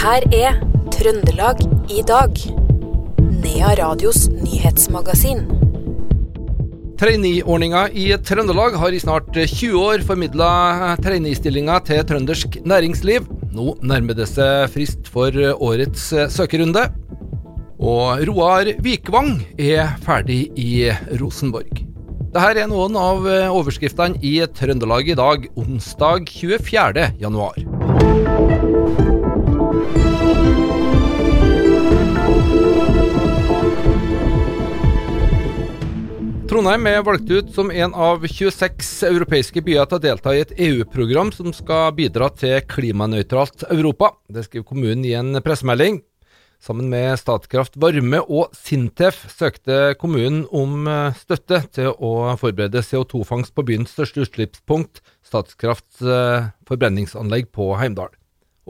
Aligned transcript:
her 0.00 0.24
er 0.32 0.54
Trøndelag 0.94 1.58
i 1.92 2.00
dag. 2.08 2.38
Nea 3.42 3.72
Radios 3.76 4.30
nyhetsmagasin. 4.32 5.42
Trainee-ordninga 7.00 7.82
i 7.92 8.06
Trøndelag 8.24 8.78
har 8.80 8.96
i 8.96 9.00
snart 9.02 9.28
20 9.36 9.76
år 9.76 10.04
formidla 10.08 10.48
trainee-stillinger 11.04 11.84
til 11.84 12.00
trøndersk 12.08 12.56
næringsliv. 12.64 13.28
Nå 13.52 13.74
nærmer 13.84 14.16
det 14.16 14.30
seg 14.30 14.72
frist 14.72 15.12
for 15.12 15.36
årets 15.52 16.08
søkerunde. 16.32 16.86
Og 17.76 18.24
Roar 18.30 18.72
Vikvang 18.80 19.34
er 19.60 19.96
ferdig 20.04 20.46
i 20.56 20.88
Rosenborg. 21.20 21.84
Dette 22.30 22.64
er 22.64 22.72
noen 22.72 22.96
av 22.96 23.28
overskriftene 23.52 24.16
i 24.24 24.38
Trøndelag 24.48 25.12
i 25.12 25.18
dag, 25.18 25.48
onsdag 25.60 26.30
24. 26.40 27.10
Trondheim 36.60 36.90
er 36.90 37.04
valgt 37.06 37.30
ut 37.32 37.54
som 37.56 37.70
en 37.72 37.94
av 37.96 38.20
26 38.28 38.88
europeiske 39.08 39.62
byer 39.64 39.86
til 39.88 39.96
å 39.96 40.02
delta 40.04 40.34
i 40.36 40.42
et 40.42 40.50
EU-program 40.60 41.30
som 41.32 41.54
skal 41.56 41.94
bidra 41.96 42.28
til 42.36 42.58
klimanøytralt 42.68 43.64
Europa. 43.70 44.10
Det 44.28 44.44
skriver 44.44 44.66
kommunen 44.68 45.06
i 45.08 45.14
en 45.16 45.40
pressemelding. 45.40 46.02
Sammen 46.60 46.92
med 46.92 47.16
Statkraft 47.16 47.80
Varme 47.80 48.20
og 48.26 48.52
Sintef 48.52 49.22
søkte 49.32 49.94
kommunen 50.04 50.44
om 50.52 50.84
støtte 51.16 51.62
til 51.72 51.94
å 51.96 52.36
forberede 52.36 52.84
CO2-fangst 52.84 53.56
på 53.56 53.64
byens 53.72 53.96
største 53.96 54.28
utslippspunkt, 54.28 55.00
Statkrafts 55.24 56.04
forbrenningsanlegg 56.68 57.48
på 57.56 57.72
Heimdal. 57.80 58.12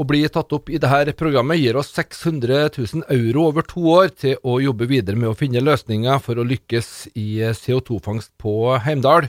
Å 0.00 0.04
bli 0.08 0.22
tatt 0.32 0.54
opp 0.56 0.70
i 0.72 0.78
dette 0.80 1.12
programmet 1.12 1.58
gir 1.60 1.76
oss 1.76 1.90
600 1.92 2.70
000 2.72 3.02
euro 3.12 3.42
over 3.50 3.66
to 3.68 3.82
år 3.92 4.08
til 4.16 4.38
å 4.48 4.54
jobbe 4.64 4.86
videre 4.88 5.18
med 5.20 5.28
å 5.28 5.36
finne 5.36 5.60
løsninger 5.60 6.22
for 6.24 6.40
å 6.40 6.46
lykkes 6.46 7.10
i 7.20 7.42
CO2-fangst 7.58 8.32
på 8.40 8.78
Heimdal. 8.80 9.28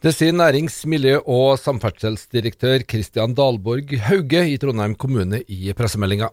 Det 0.00 0.12
sier 0.14 0.36
nærings-, 0.36 0.84
miljø- 0.86 1.24
og 1.26 1.58
samferdselsdirektør 1.58 2.84
Kristian 2.86 3.34
Dalborg 3.34 3.96
Hauge 4.06 4.44
i 4.52 4.54
Trondheim 4.62 4.94
kommune 4.94 5.42
i 5.50 5.74
pressemeldinga. 5.74 6.30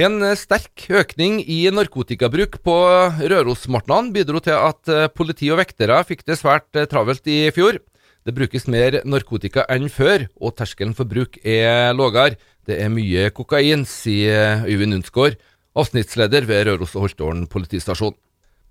En 0.00 0.24
sterk 0.36 0.86
økning 0.88 1.42
i 1.44 1.58
narkotikabruk 1.72 2.62
på 2.64 2.78
Rørosmartnan 3.20 4.08
bidro 4.16 4.40
til 4.40 4.56
at 4.56 5.12
politi 5.12 5.52
og 5.52 5.60
vektere 5.60 6.00
fikk 6.08 6.24
det 6.24 6.40
svært 6.40 6.72
travelt 6.88 7.28
i 7.28 7.50
fjor. 7.52 7.82
Det 8.26 8.34
brukes 8.34 8.64
mer 8.66 9.04
narkotika 9.06 9.62
enn 9.70 9.86
før, 9.86 10.24
og 10.42 10.56
terskelen 10.58 10.96
for 10.98 11.06
bruk 11.06 11.38
er 11.46 11.92
lavere. 11.94 12.34
Det 12.66 12.74
er 12.82 12.90
mye 12.90 13.28
kokain, 13.30 13.84
sier 13.86 14.64
Øyvind 14.66 14.96
Undsgaard, 14.98 15.36
avsnittsleder 15.78 16.48
ved 16.48 16.66
Røros 16.66 16.96
og 16.98 17.06
Holtålen 17.06 17.44
politistasjon. 17.46 18.16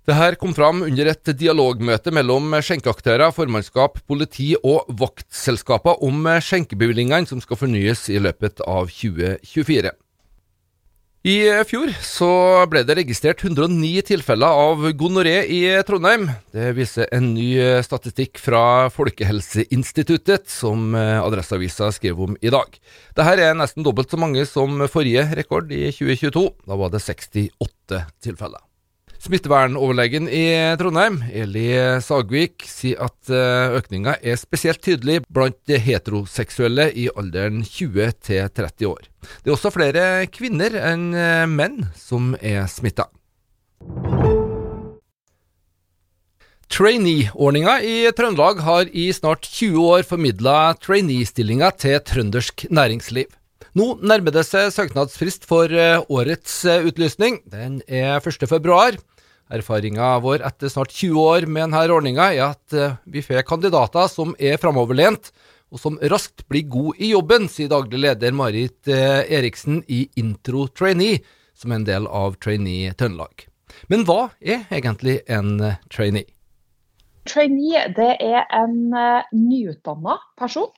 Dette 0.06 0.36
kom 0.38 0.52
fram 0.54 0.84
under 0.84 1.08
et 1.10 1.32
dialogmøte 1.40 2.12
mellom 2.14 2.52
skjenkeaktører, 2.60 3.32
formannskap, 3.34 3.96
politi 4.06 4.52
og 4.60 4.84
vaktselskaper 5.00 6.04
om 6.04 6.28
skjenkebevilgningene 6.36 7.26
som 7.26 7.40
skal 7.40 7.58
fornyes 7.58 8.04
i 8.12 8.20
løpet 8.20 8.60
av 8.68 8.92
2024. 8.92 9.96
I 11.26 11.40
fjor 11.66 11.90
så 12.06 12.28
ble 12.70 12.84
det 12.86 12.94
registrert 13.00 13.40
109 13.42 14.04
tilfeller 14.06 14.46
av 14.46 14.84
gonoré 14.94 15.40
i 15.50 15.58
Trondheim. 15.82 16.28
Det 16.54 16.68
viser 16.76 17.08
en 17.16 17.32
ny 17.34 17.48
statistikk 17.82 18.38
fra 18.38 18.86
Folkehelseinstituttet, 18.94 20.46
som 20.46 20.94
Adresseavisa 20.94 21.90
skrev 21.96 22.22
om 22.28 22.38
i 22.38 22.52
dag. 22.54 22.78
Dette 23.18 23.34
er 23.42 23.58
nesten 23.58 23.82
dobbelt 23.82 24.14
så 24.14 24.22
mange 24.22 24.46
som 24.46 24.78
forrige 24.86 25.26
rekord 25.34 25.74
i 25.74 25.88
2022. 25.90 26.46
Da 26.62 26.78
var 26.78 26.94
det 26.94 27.02
68 27.02 28.04
tilfeller. 28.22 28.62
Smittevernoverlegen 29.22 30.28
i 30.28 30.44
Trondheim, 30.78 31.18
Eli 31.32 31.68
Sagvik, 32.04 32.66
sier 32.68 33.00
at 33.08 33.30
økninga 33.78 34.18
er 34.22 34.38
spesielt 34.38 34.82
tydelig 34.84 35.22
blant 35.32 35.72
heteroseksuelle 35.72 36.90
i 36.92 37.08
alderen 37.16 37.62
20 37.64 38.12
til 38.28 38.50
30 38.52 38.90
år. 38.90 39.08
Det 39.42 39.50
er 39.50 39.56
også 39.56 39.74
flere 39.74 40.04
kvinner 40.30 40.76
enn 40.92 41.08
menn 41.56 41.86
som 41.98 42.34
er 42.42 42.68
smitta. 42.70 43.08
Trainee-ordninga 46.66 47.78
i 47.86 48.10
Trøndelag 48.12 48.60
har 48.66 48.88
i 48.90 49.06
snart 49.14 49.46
20 49.46 49.84
år 49.86 50.06
formidla 50.06 50.74
trainee-stillinger 50.82 51.76
til 51.78 52.00
trøndersk 52.02 52.66
næringsliv. 52.74 53.30
Nå 53.76 53.86
nærmer 54.00 54.32
det 54.34 54.44
seg 54.48 54.70
søknadsfrist 54.74 55.46
for 55.48 55.72
årets 56.12 56.62
utlysning. 56.86 57.40
Den 57.48 57.80
er 57.88 58.20
1. 58.20 58.46
februar. 58.48 58.96
Erfaringa 59.52 60.16
vår 60.24 60.42
etter 60.48 60.72
snart 60.72 60.90
20 60.90 61.20
år 61.22 61.46
med 61.46 61.68
denne 61.68 61.82
ordninga 61.94 62.30
er 62.34 62.44
at 62.48 62.76
vi 63.06 63.22
får 63.22 63.44
kandidater 63.46 64.08
som 64.10 64.34
er 64.42 64.58
framoverlent, 64.58 65.30
og 65.70 65.82
som 65.82 65.98
raskt 66.10 66.44
blir 66.50 66.66
god 66.70 66.98
i 67.02 67.12
jobben, 67.12 67.48
sier 67.50 67.70
daglig 67.70 68.00
leder 68.04 68.34
Marit 68.34 68.88
Eriksen 68.88 69.82
i 69.90 70.06
Intro 70.18 70.66
Trainee, 70.70 71.20
som 71.54 71.72
er 71.72 71.80
en 71.80 71.86
del 71.88 72.08
av 72.10 72.38
Trainee 72.42 72.94
Trøndelag. 72.98 73.46
Men 73.92 74.06
hva 74.08 74.30
er 74.40 74.66
egentlig 74.72 75.20
en 75.30 75.58
trainee? 75.92 76.26
Trainee 77.26 77.86
det 77.96 78.12
er 78.22 78.46
en 78.54 78.76
nyutdanna 79.34 80.18
person 80.38 80.70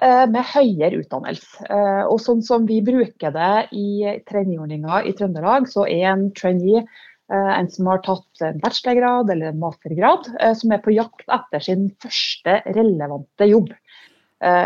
med 0.00 0.44
høyere 0.54 1.02
utdannelse. 1.02 1.66
Og 2.08 2.18
sånn 2.22 2.40
som 2.42 2.64
vi 2.66 2.80
bruker 2.84 3.34
det 3.34 3.54
i 3.76 4.16
traineeordninga 4.26 5.02
i 5.06 5.12
Trøndelag, 5.18 5.68
så 5.70 5.84
er 5.84 6.08
en 6.14 6.30
trainee 6.38 6.82
en 7.32 7.68
som 7.70 7.88
har 7.88 8.02
tatt 8.04 8.42
en 8.44 8.58
bachelorgrad 8.60 9.30
eller 9.32 9.52
en 9.52 9.60
mastergrad, 9.62 10.26
som 10.58 10.72
er 10.74 10.82
på 10.84 10.94
jakt 10.96 11.24
etter 11.32 11.64
sin 11.64 11.86
første 12.02 12.58
relevante 12.76 13.48
jobb. 13.48 13.70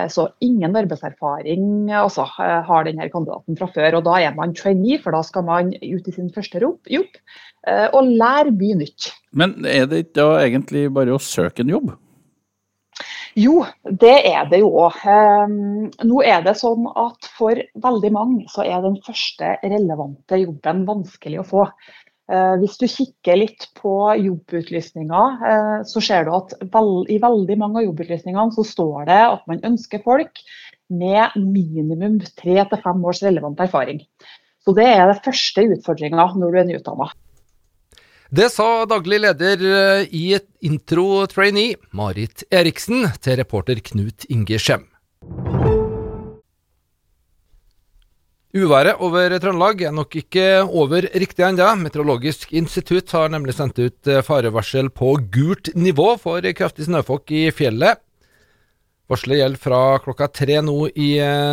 Så 0.09 0.25
ingen 0.41 0.73
arbeidserfaring 0.79 1.91
altså, 1.93 2.25
har 2.39 2.87
denne 2.87 3.11
kandidaten 3.13 3.59
fra 3.59 3.69
før. 3.75 3.99
og 3.99 4.07
Da 4.07 4.17
er 4.25 4.35
man 4.35 4.55
trainee, 4.57 4.99
for 5.03 5.13
da 5.13 5.21
skal 5.27 5.45
man 5.45 5.75
ut 5.77 6.09
i 6.09 6.17
sin 6.17 6.33
første 6.33 6.63
jobb 6.65 7.21
og 7.93 8.09
lære 8.09 8.57
mye 8.57 8.81
nytt. 8.81 9.11
Men 9.37 9.59
er 9.69 9.87
det 9.91 10.07
ikke 10.07 10.19
da 10.23 10.29
egentlig 10.47 10.89
bare 10.97 11.15
å 11.15 11.23
søke 11.23 11.63
en 11.67 11.75
jobb? 11.77 11.93
Jo, 13.37 13.67
det 13.85 14.15
er 14.31 14.47
det 14.49 14.63
jo 14.63 14.71
òg. 14.81 15.03
Nå 16.09 16.23
er 16.25 16.41
det 16.47 16.55
sånn 16.57 16.87
at 16.97 17.29
for 17.37 17.59
veldig 17.85 18.11
mange 18.15 18.47
så 18.49 18.65
er 18.65 18.81
den 18.81 18.97
første 19.05 19.59
relevante 19.61 20.39
jobben 20.41 20.87
vanskelig 20.89 21.43
å 21.43 21.49
få. 21.51 21.67
Hvis 22.63 22.79
du 22.81 22.87
kikker 22.89 23.37
litt 23.39 23.69
på 23.77 23.93
jobbutlysninger, 24.19 25.85
så 25.87 26.03
ser 26.03 26.25
du 26.27 26.33
at 26.39 26.57
i 27.13 27.21
veldig 27.23 27.59
mange 27.61 27.83
av 27.83 27.87
jobbutlysningene 27.91 28.57
så 28.57 28.65
står 28.67 29.05
det 29.13 29.21
at 29.27 29.45
man 29.53 29.63
ønsker 29.69 30.03
folk 30.07 30.41
med 30.89 31.37
minimum 31.37 32.19
tre 32.41 32.57
til 32.65 32.83
fem 32.83 33.05
års 33.05 33.23
relevant 33.27 33.61
erfaring. 33.63 34.01
Så 34.65 34.75
det 34.75 34.89
er 34.89 35.05
den 35.07 35.23
første 35.23 35.69
utfordringa 35.77 36.31
når 36.41 36.51
du 36.57 36.61
er 36.63 36.69
nyutdanna. 36.73 37.13
Det 38.31 38.49
sa 38.51 38.85
daglig 38.91 39.21
leder 39.23 39.61
i 40.11 40.35
Intro 40.67 41.27
Trainee, 41.31 41.77
Marit 41.95 42.43
Eriksen, 42.51 43.05
til 43.23 43.37
reporter 43.39 43.79
Knut 43.79 44.27
Inge 44.27 44.59
Skjem. 44.59 44.83
Uværet 48.57 48.99
over 49.05 49.31
Trøndelag 49.39 49.85
er 49.85 49.95
nok 49.95 50.17
ikke 50.19 50.47
over 50.65 51.07
riktig 51.15 51.45
ennå. 51.47 51.69
Meteorologisk 51.79 52.55
institutt 52.57 53.13
har 53.15 53.31
nemlig 53.31 53.55
sendt 53.55 53.79
ut 53.79 54.11
farevarsel 54.27 54.89
på 54.91 55.13
gult 55.31 55.71
nivå 55.77 56.17
for 56.19 56.43
kraftig 56.57 56.89
snøfokk 56.89 57.31
i 57.31 57.45
fjellet. 57.55 58.01
Varselet 59.07 59.39
gjelder 59.39 59.63
fra 59.63 59.83
klokka 60.03 60.31
tre 60.35 60.59
nå 60.67 60.89
i 60.99 61.13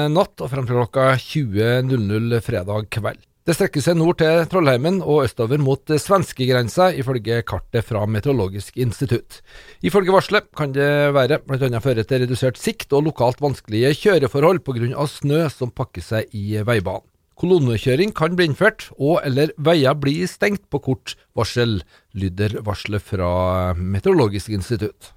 natt 0.10 0.42
og 0.42 0.50
frem 0.50 0.66
til 0.66 0.80
klokka 0.80 1.12
20.00 1.22 2.42
fredag 2.42 2.90
kveld. 2.98 3.22
Det 3.44 3.51
strekker 3.57 3.84
seg 3.84 3.98
nord 4.00 4.22
til 4.22 4.45
Trollheimen 4.48 5.01
og 5.04 5.25
østover 5.25 5.60
mot 5.60 5.92
svenskegrensa, 6.00 6.94
ifølge 6.95 7.42
kartet 7.44 7.84
fra 7.84 8.06
Meteorologisk 8.07 8.78
institutt. 8.80 9.42
Ifølge 9.84 10.16
varselet 10.16 10.48
kan 10.56 10.72
det 10.72 11.12
være 11.12 11.42
bl.a. 11.44 11.81
føre 11.84 12.06
til 12.07 12.24
redusert 12.24 12.56
sikt 12.62 12.95
og 12.95 13.04
lokalt 13.10 13.44
vanskelige 13.44 13.92
kjøreforhold 14.00 14.63
pga. 14.63 15.07
snø 15.12 15.50
som 15.51 15.75
pakker 15.75 16.06
seg 16.06 16.31
i 16.31 16.63
veibanen. 16.63 17.04
Kolonnekjøring 17.36 18.13
kan 18.16 18.38
bli 18.40 18.48
innført, 18.48 18.88
og 18.95 19.19
eller 19.28 19.51
veier 19.57 19.98
blir 20.00 20.24
stengt 20.31 20.69
på 20.72 20.80
kort 20.80 21.18
varsel, 21.36 21.81
lyder 22.16 22.62
varselet 22.63 23.04
fra 23.04 23.74
Meteorologisk 23.75 24.56
institutt. 24.56 25.12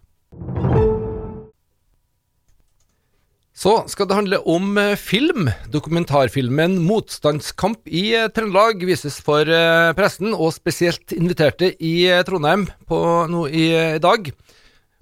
Så 3.57 3.73
skal 3.89 4.05
det 4.05 4.17
handle 4.19 4.39
om 4.45 4.77
film. 5.01 5.47
Dokumentarfilmen 5.73 6.75
'Motstandskamp 6.85 7.89
i 7.89 8.13
Trøndelag' 8.37 8.85
vises 8.85 9.17
for 9.25 9.49
pressen, 9.97 10.35
og 10.37 10.53
spesielt 10.53 11.15
inviterte 11.17 11.71
i 11.81 12.05
Trondheim 12.29 12.67
på 12.85 12.99
nå 13.33 13.47
i 13.49 13.97
dag. 13.97 14.29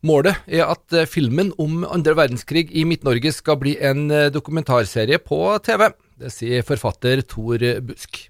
Målet 0.07 0.39
er 0.47 0.71
at 0.71 1.09
filmen 1.11 1.51
om 1.59 1.83
andre 1.83 2.15
verdenskrig 2.15 2.69
i 2.71 2.85
Midt-Norge 2.87 3.35
skal 3.35 3.59
bli 3.59 3.75
en 3.83 4.07
dokumentarserie 4.31 5.19
på 5.19 5.59
TV. 5.59 5.91
Det 6.23 6.31
sier 6.31 6.63
forfatter 6.63 7.27
Tor 7.27 7.59
Busk. 7.83 8.29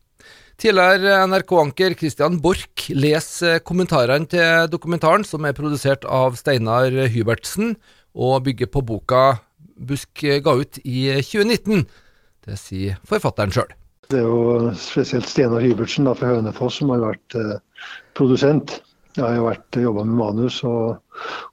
Tidligere 0.57 1.21
NRK-anker 1.29 1.99
Christian 2.01 2.41
Borch 2.41 2.89
leser 2.95 3.59
kommentarene 3.61 4.25
til 4.25 4.71
dokumentaren, 4.73 5.27
som 5.27 5.45
er 5.45 5.53
produsert 5.53 6.07
av 6.09 6.39
Steinar 6.41 6.95
Hybertsen, 7.13 7.75
og 8.15 8.45
bygger 8.47 8.71
på 8.71 8.81
boka 8.87 9.35
Busk 9.75 10.25
ga 10.45 10.55
ut 10.61 10.79
i 10.85 11.09
2019. 11.21 11.85
Det 12.45 12.59
sier 12.61 12.99
forfatteren 13.09 13.55
sjøl. 13.55 13.71
Det 14.13 14.21
er 14.21 14.27
jo 14.29 14.73
spesielt 14.77 15.29
Steinar 15.29 15.65
Hybertsen 15.65 16.09
fra 16.19 16.35
Hønefoss 16.35 16.81
som 16.81 16.93
har 16.93 17.03
vært 17.03 17.39
eh, 17.41 17.57
produsent. 18.17 18.77
Jeg 19.15 19.25
har 19.25 19.37
jo 19.39 19.47
vært 19.47 19.79
jobba 19.79 20.05
med 20.05 20.19
manus 20.19 20.59
og, 20.67 20.99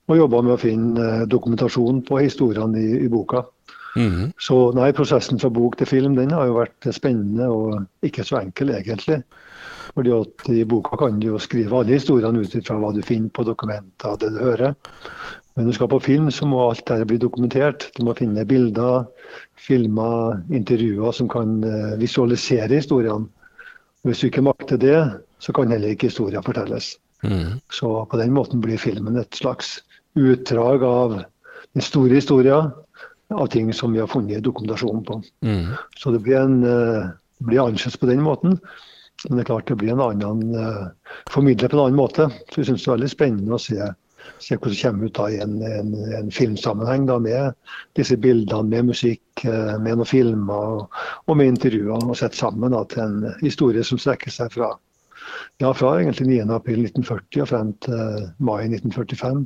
og 0.10 0.18
jobba 0.18 0.42
med 0.44 0.56
å 0.58 0.62
finne 0.62 1.08
eh, 1.22 1.28
dokumentasjon 1.32 2.04
på 2.08 2.20
historiene 2.26 2.82
i, 2.82 2.92
i 3.06 3.10
boka. 3.12 3.46
Mm. 3.96 4.32
Så 4.40 4.58
nei, 4.76 4.92
prosessen 4.96 5.40
fra 5.40 5.52
bok 5.52 5.78
til 5.80 5.90
film 5.90 6.16
den 6.16 6.32
har 6.36 6.48
jo 6.48 6.60
vært 6.62 6.92
spennende 6.96 7.50
og 7.52 8.08
ikke 8.08 8.26
så 8.28 8.42
enkel 8.42 8.74
egentlig. 8.76 9.22
Fordi 9.92 10.14
at 10.16 10.50
I 10.54 10.64
boka 10.68 10.96
kan 11.00 11.20
du 11.20 11.28
jo 11.34 11.40
skrive 11.42 11.82
alle 11.82 11.98
historiene 11.98 12.44
ut 12.44 12.54
fra 12.64 12.78
hva 12.80 12.94
du 12.96 13.02
finner 13.04 13.32
på 13.36 13.44
dokumenter, 13.48 14.16
det 14.22 14.30
du 14.36 14.40
hører. 14.40 14.76
Men 15.56 15.66
når 15.66 15.74
du 15.74 15.76
skal 15.76 15.92
på 15.92 16.00
film, 16.00 16.30
så 16.32 16.48
må 16.48 16.62
alt 16.64 16.86
dette 16.88 17.08
bli 17.10 17.18
dokumentert. 17.20 17.90
Du 17.98 18.06
må 18.08 18.16
finne 18.16 18.46
bilder, 18.48 19.04
filmer, 19.60 20.40
intervjuer 20.54 21.16
som 21.16 21.28
kan 21.32 21.60
eh, 21.68 21.96
visualisere 22.00 22.80
historiene. 22.80 23.28
Hvis 24.08 24.22
du 24.22 24.30
ikke 24.30 24.46
makter 24.48 24.80
det, 24.82 25.00
så 25.44 25.54
kan 25.54 25.74
heller 25.74 25.94
ikke 25.94 26.10
historien 26.10 26.46
fortelles. 26.46 26.96
Mm. 27.24 27.60
Så 27.70 27.92
på 28.10 28.18
den 28.18 28.32
måten 28.34 28.64
blir 28.64 28.80
filmen 28.82 29.20
et 29.20 29.36
slags 29.38 29.80
utdrag 30.18 30.84
av 30.88 31.20
den 31.20 31.86
store 31.86 32.18
historien 32.18 32.72
av 33.32 33.48
ting 33.48 33.74
som 33.74 33.94
vi 33.94 34.02
har 34.02 34.10
funnet 34.12 34.44
dokumentasjon 34.44 35.04
på. 35.06 35.20
Mm. 35.46 35.76
Så 35.98 36.12
det 36.12 36.24
blir, 36.26 36.40
en, 36.42 36.64
uh, 36.64 37.12
blir 37.40 37.62
annerledes 37.64 37.98
på 37.98 38.10
den 38.10 38.24
måten. 38.26 38.58
Men 39.28 39.38
det 39.38 39.44
er 39.44 39.52
klart 39.52 39.70
det 39.70 39.78
blir 39.80 39.94
en 39.94 40.04
annen 40.04 40.56
uh, 40.58 41.14
formidler 41.32 41.70
på 41.70 41.78
en 41.78 41.86
annen 41.86 42.00
måte. 42.00 42.28
Så 42.50 42.62
jeg 42.62 42.72
syns 42.72 42.84
det 42.84 42.90
er 42.90 42.98
veldig 42.98 43.12
spennende 43.14 43.56
å 43.56 43.62
se, 43.62 43.92
se 44.40 44.58
hvordan 44.58 44.76
det 44.76 44.82
kommer 44.84 45.10
ut 45.10 45.18
da, 45.18 45.28
i 45.30 45.40
en, 45.44 45.58
en, 45.66 45.92
en 46.20 46.32
filmsammenheng 46.34 47.08
da, 47.10 47.18
med 47.22 47.76
disse 48.00 48.18
bildene, 48.22 48.70
med 48.70 48.92
musikk, 48.92 49.24
uh, 49.46 49.78
med 49.82 49.98
noen 49.98 50.10
filmer 50.10 50.78
og, 50.78 51.04
og 51.28 51.38
med 51.40 51.54
intervjuer. 51.56 52.08
Og 52.08 52.18
sett 52.20 52.38
sammen 52.38 52.76
da, 52.76 52.86
til 52.92 53.06
en 53.06 53.36
historie 53.42 53.86
som 53.88 54.02
strekker 54.02 54.34
seg 54.34 54.54
fra 54.56 54.74
ja, 55.62 55.72
fra 55.74 55.94
egentlig 56.00 56.42
9.4.1940 56.42 57.44
og 57.44 57.50
frem 57.52 57.72
til 57.86 58.26
mai 58.42 58.66
1945. 58.66 59.46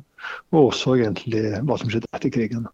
Og 0.54 0.62
også 0.70 0.98
egentlig 1.00 1.46
hva 1.68 1.78
som 1.80 1.92
skjedde 1.92 2.12
etter 2.16 2.34
krigen. 2.34 2.68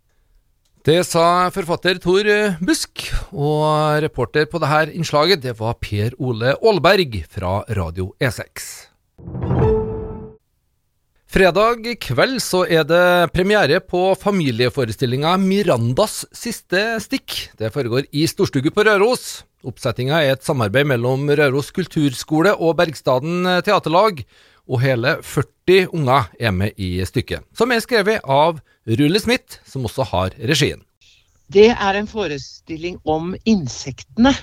Det 0.81 1.03
sa 1.05 1.51
forfatter 1.53 1.99
Tor 2.01 2.25
Busk, 2.65 3.03
og 3.37 4.01
reporter 4.01 4.47
på 4.49 4.61
dette 4.63 4.95
innslaget 4.97 5.43
det 5.43 5.53
var 5.59 5.77
Per 5.77 6.17
Ole 6.17 6.55
Aalberg 6.57 7.21
fra 7.29 7.59
Radio 7.77 8.15
E6. 8.17 8.71
Fredag 11.31 11.85
kveld 12.03 12.41
så 12.43 12.65
er 12.67 12.83
det 12.83 13.31
premiere 13.31 13.77
på 13.79 14.01
familieforestillinga 14.19 15.37
'Mirandas 15.39 16.25
siste 16.35 16.99
stikk'. 16.99 17.55
Det 17.55 17.69
foregår 17.71 18.09
i 18.11 18.25
Storstugu 18.27 18.67
på 18.75 18.83
Røros. 18.83 19.45
Oppsettinga 19.63 20.19
er 20.19 20.33
et 20.33 20.43
samarbeid 20.43 20.89
mellom 20.91 21.31
Røros 21.31 21.71
kulturskole 21.71 22.51
og 22.51 22.75
Bergstaden 22.81 23.47
teaterlag, 23.63 24.25
og 24.67 24.83
hele 24.83 25.15
40 25.23 25.87
unger 25.95 26.27
er 26.35 26.51
med 26.51 26.75
i 26.75 26.99
stykket, 27.07 27.47
som 27.55 27.71
er 27.71 27.79
skrevet 27.79 28.19
av 28.27 28.59
Rulle 28.83 29.23
Smith, 29.23 29.63
som 29.63 29.87
også 29.87 30.03
har 30.11 30.35
regien. 30.35 30.83
Det 31.47 31.69
er 31.71 31.95
en 31.95 32.11
forestilling 32.11 32.99
om 33.07 33.37
insektene 33.45 34.35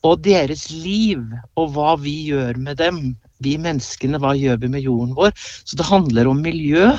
og 0.00 0.24
deres 0.24 0.70
liv, 0.72 1.20
og 1.60 1.74
hva 1.76 1.98
vi 2.00 2.22
gjør 2.32 2.56
med 2.56 2.80
dem. 2.80 3.18
Vi 3.44 3.56
menneskene, 3.60 4.20
hva 4.20 4.34
gjør 4.36 4.60
vi 4.62 4.72
med 4.72 4.84
jorden 4.84 5.14
vår? 5.16 5.34
Så 5.36 5.78
det 5.80 5.88
handler 5.88 6.30
om 6.30 6.42
miljø, 6.44 6.92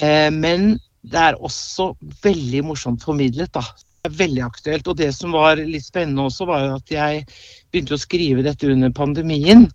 eh, 0.00 0.30
men 0.32 0.74
det 1.02 1.20
er 1.20 1.38
også 1.40 1.92
veldig 2.24 2.64
morsomt 2.68 3.04
formidlet, 3.04 3.52
da. 3.54 3.64
Det 4.00 4.10
er 4.10 4.18
veldig 4.18 4.44
aktuelt. 4.44 4.88
Og 4.88 4.96
det 4.96 5.10
som 5.16 5.32
var 5.36 5.60
litt 5.60 5.86
spennende 5.86 6.28
også, 6.28 6.46
var 6.48 6.64
jo 6.64 6.76
at 6.78 6.92
jeg 6.92 7.24
begynte 7.72 7.96
å 7.96 8.00
skrive 8.00 8.44
dette 8.44 8.68
under 8.68 8.92
pandemien. 8.96 9.66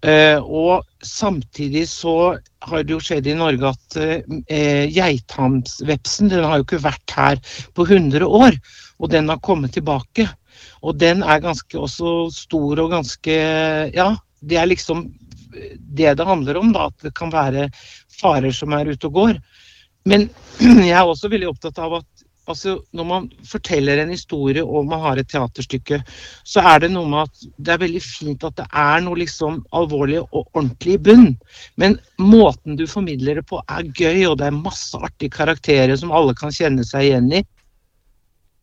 Uh, 0.00 0.40
og 0.40 0.86
samtidig 1.04 1.82
så 1.90 2.38
har 2.64 2.84
det 2.86 2.94
jo 2.94 3.02
skjedd 3.04 3.26
i 3.28 3.34
Norge 3.36 3.68
at 3.68 3.98
uh, 4.00 4.86
geithamsvepsen 4.88 6.30
den 6.32 6.46
har 6.46 6.56
jo 6.56 6.64
ikke 6.64 6.80
vært 6.86 7.16
her 7.18 7.42
på 7.76 7.84
100 7.84 8.24
år. 8.24 8.56
Og 9.00 9.12
den 9.12 9.28
har 9.28 9.42
kommet 9.44 9.76
tilbake. 9.76 10.26
Og 10.80 10.96
den 11.00 11.22
er 11.22 11.44
ganske 11.44 11.76
også 11.78 12.30
stor 12.32 12.80
og 12.80 12.94
ganske 12.94 13.36
Ja, 13.92 14.14
det 14.40 14.60
er 14.60 14.70
liksom 14.70 15.08
det 15.52 16.14
det 16.14 16.26
handler 16.26 16.60
om, 16.60 16.72
da. 16.72 16.88
At 16.90 17.06
det 17.06 17.14
kan 17.18 17.32
være 17.32 17.68
farer 18.20 18.54
som 18.54 18.72
er 18.76 18.92
ute 18.92 19.10
og 19.10 19.18
går. 19.18 19.40
Men 20.08 20.28
jeg 20.88 20.96
er 20.96 21.04
også 21.04 21.30
veldig 21.32 21.50
opptatt 21.50 21.78
av 21.82 22.00
at 22.00 22.08
altså, 22.50 22.78
når 22.96 23.06
man 23.06 23.28
forteller 23.46 24.00
en 24.00 24.12
historie 24.14 24.62
og 24.64 24.88
man 24.90 25.02
har 25.04 25.20
et 25.20 25.28
teaterstykke, 25.30 26.00
så 26.46 26.64
er 26.72 26.84
det 26.84 26.92
noe 26.94 27.08
med 27.10 27.28
at 27.28 27.44
det 27.58 27.74
er 27.74 27.82
veldig 27.84 28.02
fint 28.04 28.46
at 28.46 28.56
det 28.58 28.66
er 28.70 29.04
noe 29.04 29.20
liksom 29.20 29.60
alvorlig 29.76 30.22
og 30.22 30.42
ordentlig 30.48 30.96
i 30.96 31.02
bunn. 31.10 31.30
Men 31.80 31.98
måten 32.18 32.78
du 32.80 32.86
formidler 32.90 33.40
det 33.40 33.46
på 33.50 33.60
er 33.68 33.86
gøy, 33.92 34.24
og 34.30 34.38
det 34.40 34.48
er 34.48 34.62
masse 34.62 34.98
artige 34.98 35.36
karakterer 35.36 35.96
som 36.00 36.14
alle 36.14 36.36
kan 36.38 36.54
kjenne 36.54 36.86
seg 36.86 37.10
igjen 37.10 37.32
i. 37.40 37.44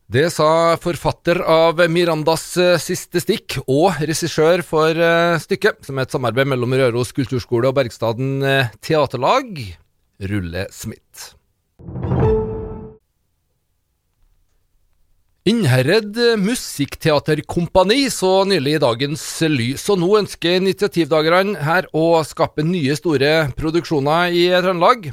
Det 0.07 0.30
sa 0.31 0.77
forfatter 0.80 1.42
av 1.44 1.81
Mirandas 1.92 2.45
eh, 2.63 2.77
siste 2.80 3.19
stikk 3.19 3.57
og 3.65 3.98
regissør 4.00 4.62
for 4.63 4.95
eh, 4.95 5.36
stykket, 5.44 5.81
som 5.83 6.00
er 6.00 6.07
et 6.07 6.15
samarbeid 6.15 6.48
mellom 6.48 6.75
Røros 6.80 7.12
kulturskole 7.12 7.68
og 7.68 7.75
Bergstaden 7.75 8.38
eh, 8.39 8.69
teaterlag, 8.80 9.59
Rulle 10.31 10.63
Smith. 10.71 11.33
Innherred 15.51 16.15
Musikkteaterkompani 16.39 18.06
så 18.07 18.45
nylig 18.48 18.77
i 18.77 18.83
dagens 18.88 19.27
lys, 19.51 19.89
og 19.92 20.00
nå 20.06 20.13
ønsker 20.24 20.62
initiativdagerne 20.62 21.68
her 21.68 21.92
å 21.92 22.24
skape 22.24 22.63
nye 22.63 22.95
store 22.95 23.50
produksjoner 23.59 24.31
i 24.31 24.48
Trøndelag. 24.56 25.12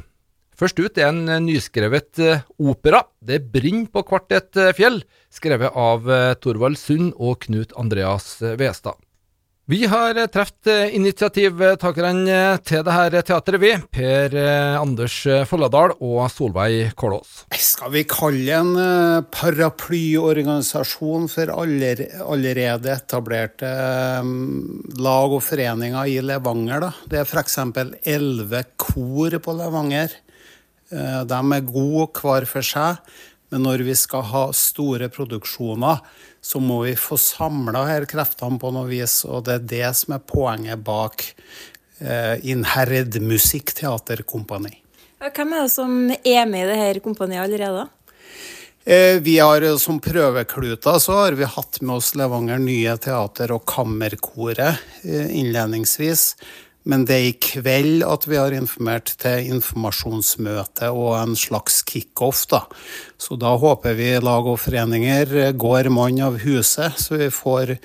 Først 0.55 0.79
ut 0.79 0.97
er 0.97 1.11
en 1.11 1.25
nyskrevet 1.43 2.19
eh, 2.23 2.45
opera, 2.59 3.03
'Det 3.19 3.41
brenner 3.51 3.91
på 3.91 4.05
hvert 4.07 4.31
et 4.31 4.55
eh, 4.55 4.71
fjell', 4.77 5.03
skrevet 5.29 5.75
av 5.75 6.07
eh, 6.07 6.35
Torvald 6.39 6.79
Sund 6.79 7.11
og 7.17 7.41
Knut 7.43 7.75
Andreas 7.75 8.37
Westad. 8.39 8.95
Vi 9.65 9.79
har 9.89 10.13
truffet 10.29 10.93
initiativtakerne 10.93 12.59
til 12.61 12.83
dette 12.85 13.21
teatret, 13.25 13.57
vi. 13.57 13.71
Per 13.97 14.35
eh, 14.37 14.75
Anders 14.77 15.15
Folladal 15.49 15.95
og 16.05 16.29
Solveig 16.29 16.91
Kolås. 16.93 17.49
Skal 17.57 17.89
vi 17.95 18.03
kalle 18.05 18.59
en 18.59 18.77
eh, 18.77 19.25
paraplyorganisasjon 19.33 21.25
for 21.33 21.49
allerede 21.49 22.93
etablerte 22.93 23.65
eh, 23.65 24.21
lag 25.01 25.33
og 25.33 25.41
foreninger 25.47 26.13
i 26.13 26.21
Levanger, 26.21 26.85
da. 26.85 26.91
Det 27.09 27.23
er 27.23 27.25
f.eks. 27.25 27.57
elleve 28.05 28.61
kor 28.77 29.33
på 29.41 29.57
Levanger. 29.57 30.13
De 30.95 31.39
er 31.57 31.65
gode 31.67 32.07
hver 32.15 32.47
for 32.49 32.65
seg. 32.65 33.01
Men 33.53 33.65
når 33.67 33.83
vi 33.85 33.93
skal 33.95 34.23
ha 34.31 34.45
store 34.55 35.09
produksjoner, 35.13 36.01
så 36.41 36.61
må 36.61 36.81
vi 36.83 36.95
få 36.99 37.17
samla 37.21 37.85
her 37.87 38.07
kreftene 38.09 38.59
på 38.61 38.71
noe 38.73 38.89
vis. 38.89 39.21
Og 39.27 39.45
det 39.47 39.59
er 39.59 39.67
det 39.71 39.91
som 39.99 40.15
er 40.17 40.25
poenget 40.25 40.81
bak 40.85 41.27
eh, 41.99 42.41
Innherred 42.51 43.19
Musikkteaterkompani. 43.21 44.73
Hvem 45.25 45.53
er 45.55 45.63
det 45.65 45.73
som 45.73 45.93
er 46.11 46.49
med 46.49 46.65
i 46.65 46.73
dette 46.73 47.05
kompaniet 47.05 47.45
allerede? 47.45 47.87
Eh, 48.85 49.17
vi 49.21 49.39
har 49.39 49.63
eh, 49.65 49.77
Som 49.81 49.97
prøvekluter 49.99 50.99
så 51.01 51.17
har 51.23 51.37
vi 51.39 51.47
hatt 51.49 51.81
med 51.81 51.95
oss 51.95 52.11
Levanger 52.13 52.59
Nye 52.61 52.93
Teater 53.01 53.55
og 53.55 53.65
Kammerkoret 53.65 54.83
eh, 55.01 55.31
innledningsvis. 55.39 56.35
Men 56.85 57.05
det 57.09 57.15
er 57.15 57.27
i 57.31 57.37
kveld 57.41 58.03
at 58.05 58.27
vi 58.29 58.37
har 58.37 58.53
informert 58.53 59.15
til 59.21 59.47
informasjonsmøte 59.55 60.91
og 60.93 61.15
en 61.17 61.33
slags 61.39 61.79
kickoff. 61.87 62.43
Da. 62.51 62.61
Så 63.17 63.37
da 63.41 63.55
håper 63.57 63.97
vi 63.97 64.11
lag 64.21 64.45
og 64.45 64.59
foreninger 64.61 65.55
går 65.57 65.89
mann 65.93 66.21
av 66.21 66.37
huset, 66.43 66.99
så 67.01 67.17
vi 67.17 67.31
får 67.33 67.77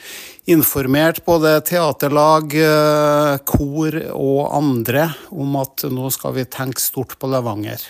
informert 0.52 1.22
både 1.24 1.54
teaterlag, 1.64 2.52
eh, 2.60 3.38
kor 3.48 3.96
og 4.12 4.40
andre 4.58 5.08
om 5.30 5.56
at 5.62 5.86
nå 5.88 6.12
skal 6.12 6.36
vi 6.36 6.44
tenke 6.44 6.82
stort 6.82 7.16
på 7.16 7.30
Levanger. 7.30 7.88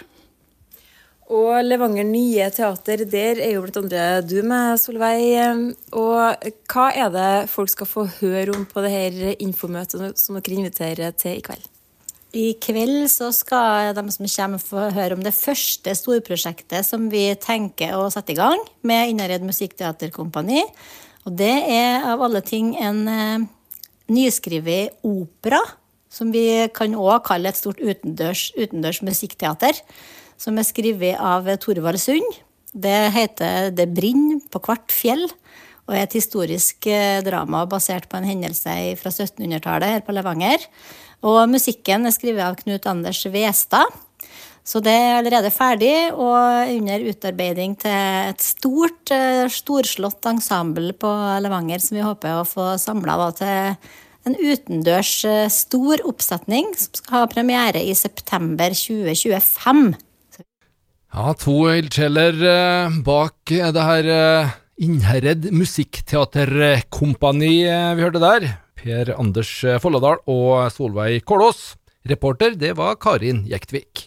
Og 1.30 1.60
Levanger 1.62 2.06
Nye 2.08 2.48
Teater, 2.50 3.04
der 3.06 3.38
er 3.38 3.52
jo 3.54 3.66
andre 3.78 4.06
du 4.26 4.40
med, 4.42 4.80
Solveig. 4.82 5.76
Og 5.94 6.48
hva 6.72 6.86
er 6.90 7.12
det 7.14 7.50
folk 7.52 7.70
skal 7.70 7.86
få 7.86 8.06
høre 8.18 8.56
om 8.56 8.64
på 8.66 8.82
det 8.82 8.90
her 8.90 9.20
infomøtet 9.38 10.18
som 10.18 10.40
dere 10.40 10.58
inviterer 10.58 11.14
til 11.14 11.38
i 11.38 11.44
kveld? 11.46 11.68
I 12.34 12.48
kveld 12.62 13.06
så 13.10 13.30
skal 13.34 13.94
de 13.94 14.04
som 14.10 14.26
kommer 14.26 14.62
få 14.62 14.90
høre 14.94 15.14
om 15.14 15.22
det 15.22 15.34
første 15.34 15.94
storprosjektet 15.98 16.86
som 16.86 17.08
vi 17.10 17.28
tenker 17.38 17.94
å 17.98 18.10
sette 18.10 18.34
i 18.34 18.38
gang 18.38 18.58
med 18.86 19.14
Innared 19.14 19.46
Musikkteaterkompani. 19.46 20.62
Og 21.26 21.34
det 21.38 21.56
er 21.70 22.06
av 22.10 22.22
alle 22.26 22.42
ting 22.42 22.72
en 22.78 23.02
eh, 23.10 23.48
nyskrevet 24.10 25.02
opera, 25.06 25.62
som 26.10 26.30
vi 26.34 26.66
kan 26.74 26.94
òg 26.98 27.22
kalle 27.26 27.50
et 27.50 27.58
stort 27.58 27.78
utendørs, 27.78 28.48
utendørs 28.58 29.02
musikkteater, 29.06 29.78
som 30.40 30.56
er 30.58 30.66
skrevet 30.68 31.20
av 31.20 31.48
Torvald 31.60 32.00
Sund. 32.00 32.40
Det 32.72 33.10
heter 33.14 33.70
Det 33.74 33.88
brenner 33.92 34.40
på 34.50 34.62
hvert 34.64 34.92
fjell, 34.94 35.26
og 35.88 35.96
er 35.96 36.06
et 36.06 36.14
historisk 36.16 36.86
eh, 36.86 37.20
drama 37.26 37.64
basert 37.68 38.06
på 38.08 38.20
en 38.20 38.28
hendelse 38.28 38.74
fra 39.00 39.10
1700-tallet 39.10 39.96
her 39.96 40.04
på 40.06 40.14
Levanger. 40.14 40.62
Og 41.26 41.42
musikken 41.50 42.06
er 42.06 42.14
skrevet 42.14 42.46
av 42.46 42.56
Knut 42.60 42.86
Anders 42.88 43.24
Westad. 43.26 43.90
Så 44.64 44.78
det 44.84 44.92
er 44.92 45.16
allerede 45.18 45.50
ferdig 45.50 46.12
og 46.12 46.70
under 46.76 47.02
utarbeiding 47.10 47.74
til 47.80 48.28
et 48.30 48.44
stort, 48.44 49.10
eh, 49.10 49.48
storslått 49.50 50.28
ensemble 50.30 50.94
på 50.94 51.10
Levanger 51.42 51.82
som 51.82 51.98
vi 51.98 52.06
håper 52.06 52.38
å 52.38 52.46
få 52.46 52.76
samla 52.78 53.32
til 53.40 53.74
en 54.28 54.36
utendørs 54.36 55.14
eh, 55.24 55.48
stor 55.50 56.04
oppsetning 56.06 56.70
som 56.76 57.00
skal 57.00 57.16
ha 57.18 57.32
premiere 57.32 57.82
i 57.82 57.96
september 57.98 58.76
2025. 58.76 59.90
Ja, 61.10 61.32
to 61.34 61.64
ildsjeler 61.74 62.36
eh, 62.46 62.98
bak 63.02 63.50
det 63.50 63.82
her 63.82 64.06
Innherred 64.78 65.48
Musikkteaterkompani 65.50 67.48
vi 67.66 68.04
hørte 68.04 68.20
der. 68.22 68.46
Per 68.78 69.10
Anders 69.16 69.50
Folladal 69.82 70.20
og 70.30 70.70
Solveig 70.70 71.24
Kålås. 71.26 71.74
Reporter, 72.06 72.54
det 72.54 72.76
var 72.78 72.94
Karin 73.02 73.42
Jektvik. 73.50 74.04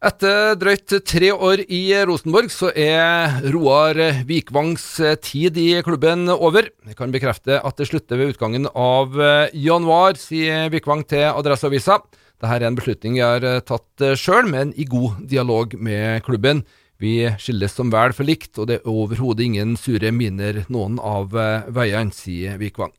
Etter 0.00 0.56
drøyt 0.56 0.96
tre 1.04 1.34
år 1.36 1.60
i 1.68 1.92
Rosenborg, 2.08 2.48
så 2.48 2.72
er 2.72 3.44
Roar 3.52 4.24
Vikvangs 4.24 5.04
tid 5.20 5.60
i 5.60 5.84
klubben 5.84 6.32
over. 6.32 6.72
Jeg 6.88 6.96
kan 6.96 7.12
bekrefte 7.12 7.60
at 7.60 7.76
det 7.76 7.92
slutter 7.92 8.16
ved 8.16 8.32
utgangen 8.32 8.64
av 8.72 9.12
januar, 9.52 10.16
sier 10.16 10.72
Vikvang 10.72 11.04
til 11.12 11.28
Adresseavisa. 11.28 12.00
Dette 12.40 12.56
er 12.56 12.64
en 12.66 12.78
beslutning 12.78 13.18
jeg 13.18 13.26
har 13.44 13.64
tatt 13.68 14.04
sjøl, 14.16 14.48
men 14.48 14.72
i 14.80 14.86
god 14.88 15.20
dialog 15.28 15.76
med 15.76 16.22
klubben. 16.24 16.64
Vi 17.00 17.28
skilles 17.40 17.76
som 17.76 17.92
vel 17.92 18.14
for 18.16 18.28
likt, 18.28 18.56
og 18.56 18.70
det 18.70 18.80
er 18.80 18.88
overhodet 18.88 19.44
ingen 19.44 19.76
sure 19.80 20.08
miner 20.12 20.62
noen 20.72 20.98
av 21.00 21.36
veiene, 21.68 22.12
sier 22.16 22.56
Vikvang. 22.60 22.92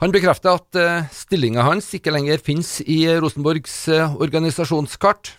Han 0.00 0.12
bekrefter 0.12 0.58
at 0.58 1.12
stillinga 1.12 1.64
hans 1.64 1.88
ikke 1.96 2.12
lenger 2.12 2.40
finnes 2.44 2.78
i 2.84 3.02
Rosenborgs 3.20 3.86
organisasjonskart. 3.92 5.36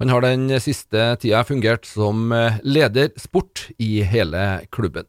Han 0.00 0.08
har 0.08 0.22
den 0.24 0.48
siste 0.64 1.10
tida 1.20 1.42
fungert 1.44 1.84
som 1.84 2.30
eh, 2.32 2.56
leder 2.64 3.10
sport 3.20 3.66
i 3.76 4.00
hele 4.00 4.62
klubben. 4.72 5.04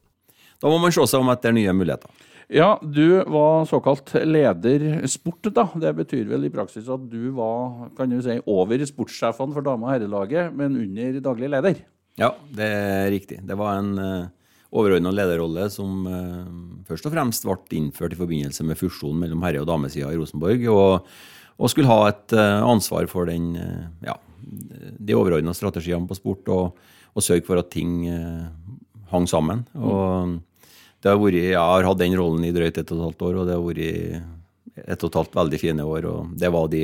Da 0.59 0.67
må 0.67 0.81
man 0.83 0.91
se 0.91 1.05
seg 1.07 1.23
om 1.23 1.31
etter 1.31 1.55
nye 1.55 1.71
muligheter. 1.71 2.11
Ja, 2.51 2.81
du 2.83 3.23
var 3.31 3.65
såkalt 3.65 4.11
leder 4.27 5.07
sport, 5.07 5.47
da. 5.55 5.69
Det 5.79 5.93
betyr 5.95 6.25
vel 6.27 6.49
i 6.49 6.51
praksis 6.51 6.89
at 6.91 7.05
du 7.07 7.29
var 7.37 7.87
kan 7.95 8.11
du 8.11 8.17
si, 8.19 8.35
over 8.43 8.83
sportssjefene 8.89 9.55
for 9.55 9.63
dame- 9.63 9.87
og 9.87 9.93
herrelaget, 9.93 10.51
men 10.59 10.75
under 10.81 11.21
daglig 11.23 11.47
leder? 11.53 11.79
Ja, 12.19 12.33
det 12.51 12.67
er 12.67 13.07
riktig. 13.13 13.39
Det 13.47 13.55
var 13.55 13.79
en 13.79 13.93
uh, 13.95 14.09
eh, 14.25 14.51
overordna 14.75 15.15
lederrolle 15.15 15.69
som 15.71 16.03
uh, 16.03 16.43
først 16.91 17.07
og 17.07 17.15
fremst 17.15 17.47
ble 17.47 17.79
innført 17.79 18.17
i 18.17 18.19
forbindelse 18.19 18.67
med 18.67 18.79
fusjonen 18.83 19.23
mellom 19.23 19.47
herre- 19.47 19.63
og 19.63 19.71
damesida 19.71 20.11
i 20.11 20.19
Rosenborg, 20.19 20.67
og, 20.75 21.07
og, 21.55 21.71
skulle 21.71 21.87
ha 21.87 22.11
et 22.11 22.35
uh, 22.35 22.67
ansvar 22.67 23.07
for 23.07 23.31
den 23.31 23.53
ja, 24.03 24.19
de 24.99 25.15
overordna 25.15 25.55
strategiene 25.55 26.03
på 26.09 26.19
sport 26.19 26.51
og, 26.51 26.83
og, 27.15 27.23
sørge 27.23 27.47
for 27.47 27.63
at 27.63 27.71
ting 27.71 28.09
hang 29.07 29.27
sammen. 29.29 29.63
Og 29.79 30.41
det 31.01 31.09
har 31.09 31.17
vært, 31.17 31.39
Jeg 31.41 31.57
har 31.57 31.87
hatt 31.87 31.97
den 31.97 32.17
rollen 32.17 32.45
i 32.45 32.53
drøyt 32.53 32.77
ett 32.77 32.91
og 32.91 32.97
et 32.97 33.05
halvt 33.07 33.25
år, 33.27 33.39
og 33.41 33.47
det 33.49 33.57
har 33.57 33.65
vært 33.65 34.87
ett 34.87 35.03
og 35.03 35.09
et 35.09 35.19
halvt 35.21 35.35
veldig 35.35 35.59
fine 35.59 35.85
år. 35.85 36.05
og 36.05 36.37
Det 36.37 36.51
var 36.53 36.67
de 36.69 36.83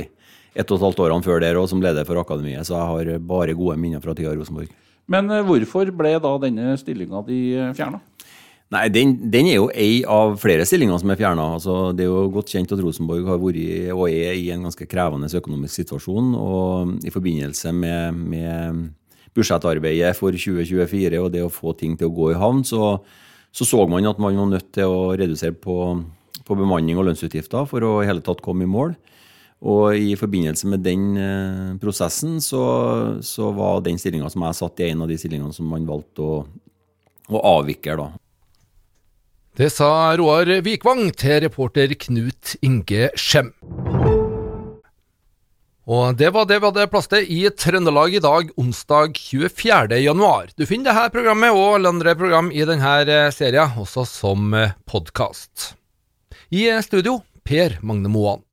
ett 0.57 0.71
og 0.71 0.77
et 0.77 0.86
halvt 0.88 1.03
årene 1.05 1.24
før 1.24 1.41
der 1.41 1.59
òg 1.62 1.69
som 1.69 1.81
leder 1.81 2.05
for 2.05 2.17
akademiet, 2.17 2.65
så 2.65 2.77
jeg 2.77 2.91
har 2.91 3.19
bare 3.19 3.53
gode 3.53 3.77
minner 3.77 4.01
fra 4.01 4.15
tida 4.17 4.33
i 4.33 4.39
Rosenborg. 4.39 4.74
Men 5.07 5.29
eh, 5.31 5.45
hvorfor 5.45 5.91
ble 5.95 6.17
da 6.19 6.38
denne 6.41 6.75
stillinga 6.81 7.24
di 7.27 7.41
fjerna? 7.77 8.01
Nei, 8.67 8.89
den, 8.91 9.13
den, 9.31 9.47
er 9.47 9.62
jo 9.62 9.69
ei 9.71 10.01
av 10.03 10.33
flere 10.41 10.65
stillinger 10.67 11.00
som 11.00 11.13
er 11.13 11.19
fjerna. 11.19 11.45
Altså, 11.55 11.75
det 11.95 12.03
er 12.03 12.09
jo 12.09 12.25
godt 12.36 12.51
kjent 12.51 12.74
at 12.75 12.81
Rosenborg 12.83 13.29
har 13.29 13.39
vært 13.39 13.93
og 13.93 14.09
er 14.09 14.33
i 14.36 14.50
en 14.51 14.65
ganske 14.67 14.88
krevende 14.91 15.29
økonomisk 15.39 15.79
situasjon. 15.79 16.33
og 16.36 17.05
I 17.07 17.13
forbindelse 17.13 17.71
med, 17.71 18.19
med 18.33 18.81
budsjettarbeidet 19.38 20.12
for 20.19 20.36
2024 20.36 21.21
og 21.21 21.31
det 21.31 21.45
å 21.45 21.53
få 21.53 21.77
ting 21.79 21.95
til 21.95 22.12
å 22.12 22.17
gå 22.17 22.33
i 22.33 22.41
havn, 22.41 22.65
så 22.67 22.97
så, 23.51 23.66
så 23.66 23.86
man 23.89 24.06
at 24.06 24.20
man 24.22 24.38
var 24.38 24.50
nødt 24.51 24.72
til 24.75 24.92
å 24.92 25.13
redusere 25.18 25.56
på, 25.58 25.77
på 26.46 26.58
bemanning 26.58 27.00
og 27.00 27.08
lønnsutgifter 27.10 27.68
for 27.70 27.86
å 27.86 27.94
i 28.04 28.10
hele 28.10 28.24
tatt 28.25 28.44
komme 28.46 28.68
i 28.68 28.72
mål. 28.72 28.96
Og 29.66 29.98
i 29.98 30.13
forbindelse 30.20 30.70
med 30.70 30.84
den 30.86 31.06
eh, 31.18 31.74
prosessen 31.82 32.38
så, 32.44 32.62
så 33.25 33.50
var 33.58 33.82
den 33.82 33.98
stillinga 33.98 34.30
som 34.30 34.46
jeg 34.46 34.60
satt 34.60 34.84
i, 34.84 34.92
en 34.92 35.01
av 35.08 35.10
de 35.10 35.18
stillingene 35.18 35.56
som 35.56 35.66
man 35.72 35.88
valgte 35.89 36.22
å, 36.22 36.36
å 37.34 37.44
avvikle. 37.58 37.98
da. 37.98 38.10
Det 39.58 39.72
sa 39.74 40.13
Roar 40.20 40.60
Vikvang 40.62 41.08
til 41.18 41.39
reporter 41.48 41.96
Knut 41.98 42.54
Inge 42.62 43.10
Skjem. 43.18 43.50
Og 45.88 46.17
det 46.20 46.34
var 46.36 46.44
det 46.50 46.58
vi 46.60 46.67
hadde 46.67 46.89
plass 46.91 47.08
til 47.08 47.29
i 47.32 47.46
Trøndelag 47.48 48.17
i 48.17 48.20
dag, 48.20 48.50
onsdag 48.60 49.15
24. 49.15 50.01
januar. 50.03 50.50
Du 50.60 50.65
finner 50.67 50.91
dette 50.91 51.13
programmet 51.15 51.56
og 51.56 51.77
alle 51.77 51.94
andre 51.96 52.15
program 52.20 52.50
i 52.51 52.65
denne 52.67 53.29
serien, 53.32 53.72
også 53.79 54.03
som 54.03 54.51
podkast. 54.84 55.72
I 56.51 56.67
studio, 56.84 57.22
Per 57.48 57.79
Magne 57.88 58.12
Moan. 58.12 58.47